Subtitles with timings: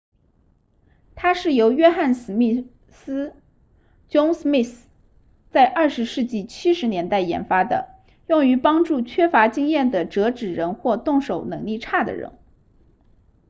[1.13, 3.35] 它是由约翰•史密斯
[4.09, 4.75] john smith
[5.51, 7.87] 在20世纪70年代研发的
[8.25, 12.31] 用于帮助缺乏经验的折纸人或动手能力差的人